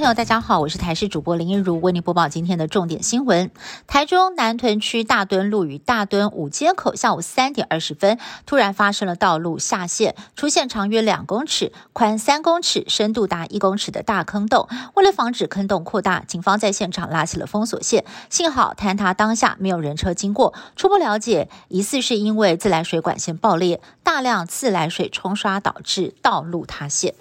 [0.00, 3.50] 朋友，大家好，我是台视主播林一如，为您播报今天的重点新闻。
[3.86, 14.66] 台中南屯区大墩路与大墩五街口，下午三点二十分，突然发生了道路下陷，出现长约两公尺、宽三公尺、深度达一公尺的大坑洞。
[14.94, 18.06] 为了防止坑洞扩大，警方在现场拉起了封锁线。
[18.30, 20.54] 幸好坍塌当下没有人车经过。
[20.76, 27.12] 初步了解，疑似是因为自来水管线爆裂，大量自来水冲刷导致道路塌陷。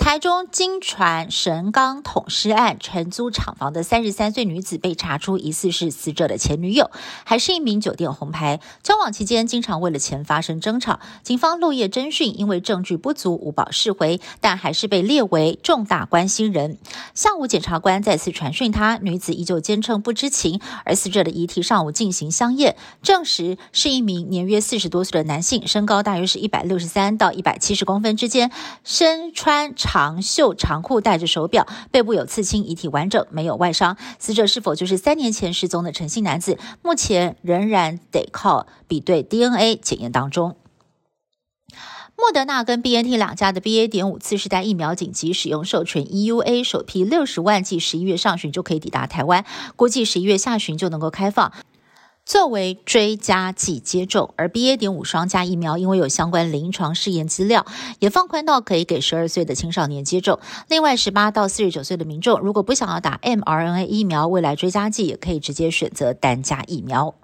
[0.00, 6.90] 台中金传神钢捅尸案，承租厂房的三十三岁女子被查出疑似是死者的前女友，
[7.22, 8.60] 还是一名酒店红牌。
[8.82, 16.78] 交往期间经常为了钱发生争吵，警方漏夜侦讯，因为证据不足无保释回，但还是被列为重大关心人。
[17.14, 28.50] 下午检察官再次传讯他，女子依旧坚称不知情，而死者的遗体上午进行相验，证实是一名年约四十多岁的男性，身高大约是一百六十三到一百七十公分之间，
[28.82, 29.74] 身穿。
[29.92, 33.96] 长袖长裤，戴着手表，背部有刺青，遗体完整，没有外伤。
[34.20, 36.60] 死者是否就是三年前失踪的陈姓男子？
[36.80, 40.54] 目前仍然得靠比对 DNA 检验当中。
[42.16, 43.88] 莫德纳跟 BNT 两家的 BA.
[43.88, 51.50] 点五次世代疫苗紧急使用授权 EUA，首批六十万剂，十一月上旬就可以抵达台湾，估计十一月下旬就能够开放。
[52.30, 54.76] 作为追加剂接种，而 B A.
[54.76, 57.66] 点五双价疫苗因为有相关临床试验资料，
[57.98, 60.38] 也放宽到可以给十二岁的青少年接种。
[60.68, 67.16] 另外，十八到四十九岁的民众如果不想要打 mRNA 疫苗，未来追加剂也可以直接选择单价疫苗。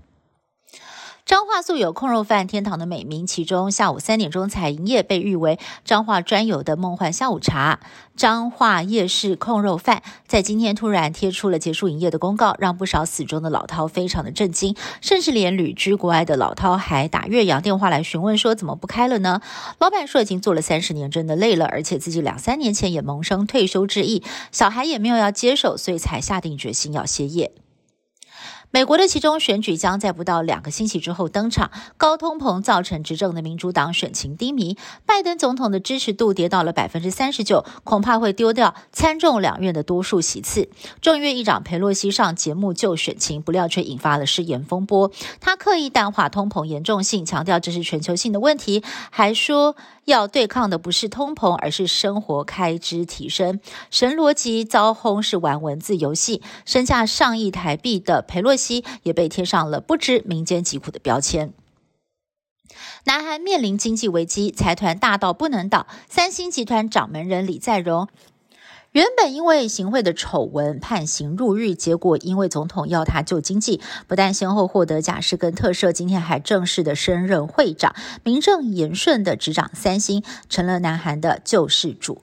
[1.27, 7.80] 彰化素有“控肉饭天堂”的美名，其中下午三点钟才营业，被誉为彰化专有的梦幻下午茶。
[8.16, 19.42] 彰化夜市控肉饭在今天突然贴出了结束营业的公告，让不少死忠的老饕非常的震惊，甚至连旅居国外的老饕还打岳阳电话来询问说怎么不开了呢？
[19.80, 24.22] 老板说已经做了三十年，真的累了，而且自己两三年前也萌生退休之意，
[24.53, 27.50] 小孩也没有要接手，所以才下定决心要歇业。
[28.71, 40.69] 美国的其中选举将在不到两个星期之后登场，高通膨造成执政的民主党选情低迷，拜登总统的支持度跌到了百分之三十九，恐怕会丢掉参众两院的多数席次。
[41.00, 45.10] 众议院议长佩洛西上节目就选情，不料却引发了失言风波。
[45.41, 53.60] 他刻意淡化通膨严重性，强调这是全球性的问题，还说要对抗的不是通膨，而是生活开支提升。
[53.91, 58.84] 神逻辑遭轰是玩文字游戏，身价上亿台币的佩洛西。
[59.03, 61.53] 也被贴上了不知民间疾苦的标签。
[63.05, 65.87] 南韩面临经济危机，财团大到不能倒。
[66.09, 68.09] 三星集团掌门人李在镕
[68.93, 77.94] 原本因为行贿的丑闻判刑入狱，结果因为总统要他救经济，不但先后获得假释跟特赦，今天还正式的升任会长，
[78.25, 82.23] 名正言顺的执掌三星，成了南韩的救世主。